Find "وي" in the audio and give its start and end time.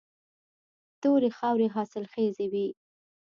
2.53-2.67